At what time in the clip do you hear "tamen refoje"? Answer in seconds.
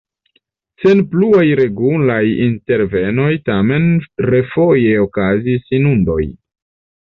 3.51-4.97